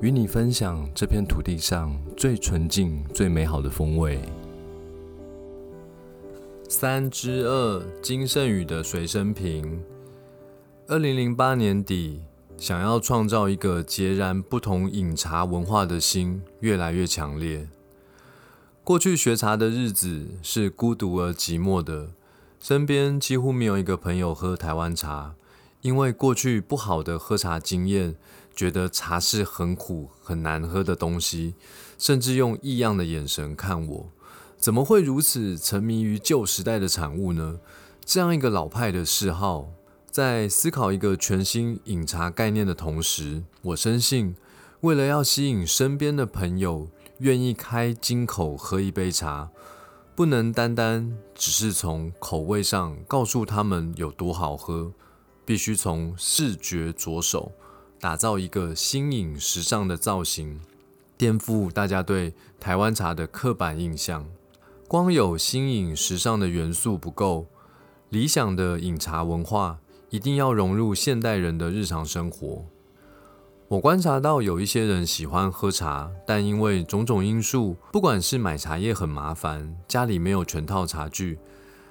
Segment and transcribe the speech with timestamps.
[0.00, 4.18] 与你分享这片土地上最纯净、最美好的风味。
[6.68, 9.80] 三之二，金圣宇的随身瓶。
[10.88, 12.22] 二零零八年底，
[12.56, 17.68] 想要创造一个截然不同饮茶文化的心越来越强烈。
[18.82, 22.10] 过去学茶的日子是孤独而寂寞的，
[22.60, 25.36] 身边几乎没有一个朋友喝台湾茶，
[25.82, 28.16] 因为过去不好的喝茶经验。
[28.54, 31.54] 觉得茶是很苦很难喝的东西，
[31.98, 34.10] 甚至用异样的眼神看我，
[34.56, 37.58] 怎么会如此沉迷于旧时代的产物呢？
[38.04, 39.68] 这样一个老派的嗜好，
[40.10, 44.36] 在思考一个全新饮茶概念的同时，我深信，
[44.82, 49.50] 为了要吸引身边的朋友愿意开金口喝一杯茶，
[50.14, 54.92] 不能单单只是从口味上告诉他们有多好喝，
[55.44, 57.52] 必须从视觉着手。
[58.04, 60.60] 打造一个新颖时尚的造型，
[61.16, 64.26] 颠覆大家对台湾茶的刻板印象。
[64.86, 67.46] 光有新颖时尚的元素不够，
[68.10, 69.78] 理想的饮茶文化
[70.10, 72.66] 一定要融入现代人的日常生活。
[73.68, 81.38] 我观察到有一些人喜欢喝茶，但因为种种因素，不管是买茶叶很麻烦，家里没有全套茶具，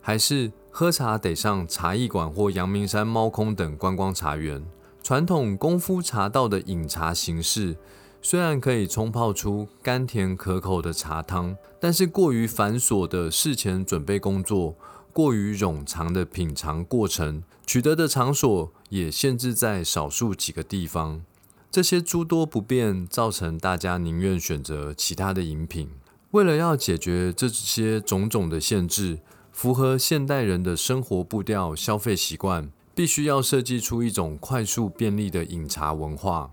[0.00, 4.64] 还是喝茶得上茶艺馆或阳明山猫空等观光茶园。
[5.06, 7.76] 传统功夫茶道的饮茶形式，
[8.20, 14.74] 虽然可以冲泡出甘甜可口的茶汤，但是过于繁琐的事前准备工作，
[15.12, 21.22] 过于冗长的品尝过程，取得的场所也限制在少数几个地方。
[21.70, 25.88] 这些诸多不便，造成大家宁愿选择其他的饮品。
[26.32, 29.20] 为了要解决这些种种的限制，
[29.52, 32.72] 符合现代人的生活步调、消费习惯。
[32.96, 36.52] 必须要设计出一种快速便利的饮茶文化。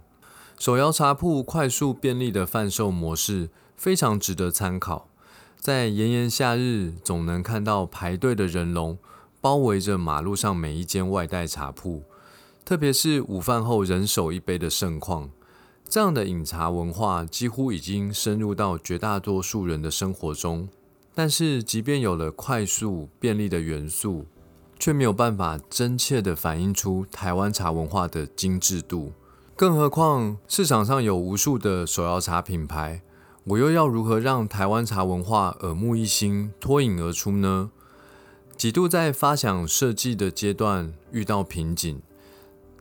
[0.60, 5.08] 手摇茶铺快速便利的贩售模式非常值得参考。
[5.58, 8.98] 在炎炎夏日，总能看到排队的人龙
[9.40, 12.04] 包围着马路上每一间外带茶铺，
[12.66, 15.30] 特别是午饭后人手一杯的盛况。
[15.88, 20.68] 这样的饮茶文化几乎已经深入到绝大多数人的生活中。
[21.16, 24.26] 但是，即便有了快速便利的元素，
[24.84, 29.14] 却没有办法真切地反映出台湾茶文化的精致度，
[29.56, 33.02] 更何况市场上有无数的手摇茶品牌，
[33.46, 37.72] 我又要如何让台湾茶文化耳目一新、脱颖而出呢？
[38.58, 42.02] 几度在发想设计的阶段遇到瓶颈，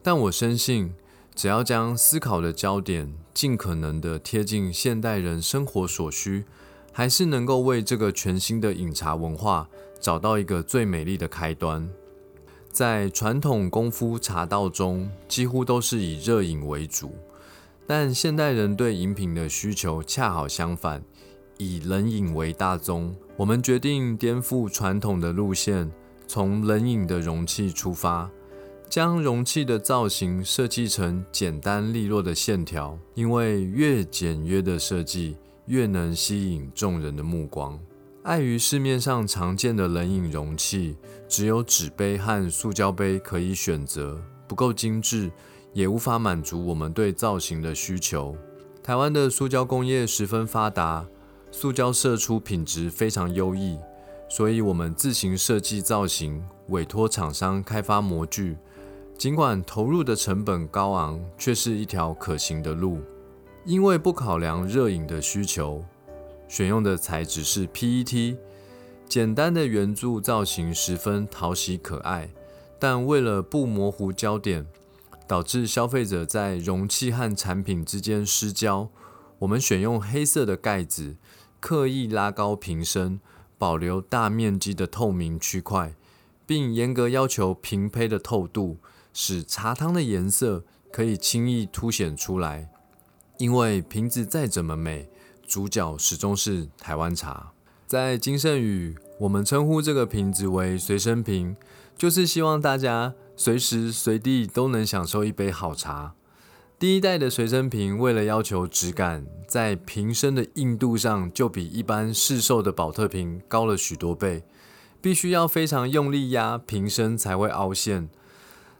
[0.03, 0.95] 但我深信，
[1.37, 6.47] 只要将思考的焦点尽可能的贴近现代人生活所需，
[6.93, 9.69] 还是能够为这个全新的饮茶文化。
[10.01, 11.89] 找到一个最美丽的开端，
[12.73, 17.15] 在传统功夫茶道中，几乎都是以热饮为主，
[17.87, 21.05] 但现代人对饮品的需求恰好相反，
[21.57, 23.15] 以冷饮为大宗。
[23.37, 25.89] 我们决定颠覆传统的路线，
[26.27, 28.29] 从冷饮的容器出发，
[28.91, 35.37] 将容器的造型设计成简单利落的线条，因为越简约的设计，
[35.67, 37.79] 越能吸引众人的目光。
[38.23, 40.97] 碍于市面上常见的冷饮容器
[41.29, 45.31] 只有纸杯和塑胶杯可以选择，不够精致，
[45.73, 48.37] 也无法满足我们对造型的需求。
[48.83, 51.07] 台湾的塑胶工业十分发达，
[51.51, 53.77] 塑胶射出品质非常优异，
[54.29, 58.57] 所以我们自行设计造型，委托厂商开发模具。
[59.19, 63.01] 尽管投入的成本高昂，却是一条可行的路，
[63.65, 65.85] 因为不考量热饮的需求。
[66.49, 68.37] 选用的材质是 PET，
[69.09, 72.31] 简单的圆柱造型十分讨喜可爱，
[72.79, 74.67] 但为了不模糊焦点，
[75.27, 78.91] 导致消费者在容器和产品之间失焦，
[79.39, 81.17] 我们选用黑色的盖子，
[81.61, 83.21] 刻意拉高瓶身，
[83.57, 85.95] 保留大面积的透明区块，
[86.45, 88.79] 并严格要求瓶胚的透度，
[89.15, 92.72] 使茶汤的颜色可以轻易凸显出来。
[93.43, 95.09] 因为瓶子再怎么美。
[95.45, 97.51] 主角始终是台湾茶，
[97.89, 101.57] 在金圣宇，我们称呼这个瓶子为随身瓶，
[101.97, 106.15] 就是希望大家随时随地都能享受一杯好茶。
[106.79, 114.45] 第一代的随身瓶为了要求质感，在瓶身的硬度上就比一般市售的保特瓶高了许多倍，
[115.01, 118.09] 必须要非常用力压瓶身才会凹陷。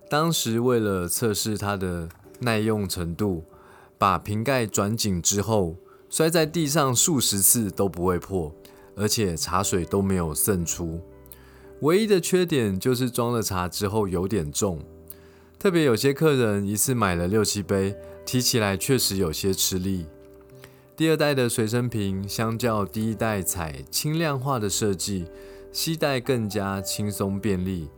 [0.09, 3.45] 当时为了测试它的耐用程度，
[4.03, 5.77] 把瓶盖转紧之后，
[6.11, 8.53] 摔在地上数十次都不会破，
[8.97, 11.01] 而且茶水都没有渗出。
[11.83, 14.81] 唯一的缺点就是装了茶之后有点重，
[15.57, 17.95] 特别有些客人一次买了六七杯，
[18.27, 20.07] 提起来确实有些吃力。
[20.97, 25.27] 第二代的随身瓶相较第一代采轻量化的设计，
[25.71, 27.89] 携带更加轻松便利。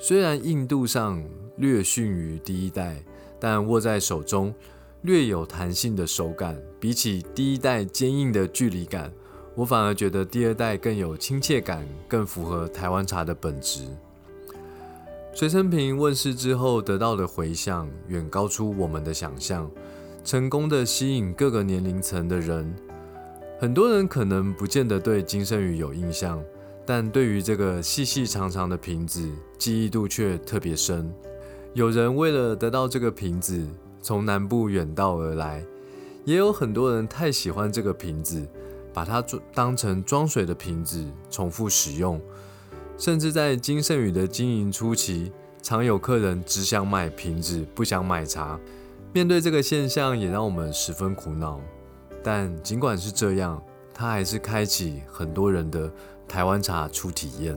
[0.00, 1.22] 虽然硬度上
[1.56, 3.04] 略逊于第一代，
[3.38, 4.52] 但握在手中
[5.02, 9.12] 略有弹性的手感，比起第一代坚硬的距离感。
[9.54, 13.82] 我反而觉得第二代更有亲切感，更符合台湾茶的本质。
[15.34, 19.70] 随身瓶问世之后得到的回响远高出我们的想象，
[20.24, 22.74] 成功的吸引各个年龄层的人。
[23.58, 26.42] 很多人可能不见得对金圣宇有印象，
[26.86, 29.28] 但对于这个细细长长的瓶子，
[29.58, 31.12] 记忆度却特别深。
[31.74, 33.66] 有人为了得到这个瓶子，
[34.02, 35.64] 从南部远道而来，
[36.26, 38.46] 也有很多人太喜欢这个瓶子。
[38.94, 42.20] 把它装当成装水的瓶子重复使用，
[42.98, 45.32] 甚至在金圣宇的经营初期，
[45.62, 48.60] 常有客人只想买瓶子，不想买茶。
[49.14, 51.58] 面对这个现象，也让我们十分苦恼。
[52.22, 53.62] 但尽管是这样，
[53.94, 55.90] 它还是开启很多人的
[56.28, 57.56] 台湾茶初体验。